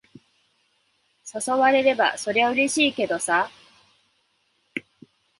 [1.31, 3.51] 誘われれば、そりゃうれしいけどさ。